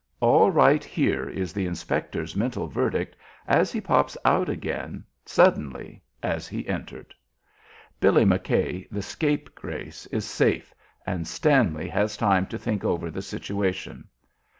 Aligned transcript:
"All 0.19 0.49
right 0.49 0.83
here," 0.83 1.29
is 1.29 1.53
the 1.53 1.67
inspector's 1.67 2.35
mental 2.35 2.65
verdict 2.65 3.15
as 3.47 3.71
he 3.71 3.79
pops 3.79 4.17
out 4.25 4.49
again 4.49 5.03
suddenly 5.27 6.01
as 6.23 6.47
he 6.47 6.67
entered. 6.67 7.13
Billy 7.99 8.25
McKay, 8.25 8.87
the 8.89 9.03
scapegrace, 9.03 10.07
is 10.07 10.25
safe 10.25 10.73
and 11.05 11.27
Stanley 11.27 11.87
has 11.87 12.17
time 12.17 12.47
to 12.47 12.57
think 12.57 12.83
over 12.83 13.11
the 13.11 13.21
situation. 13.21 14.07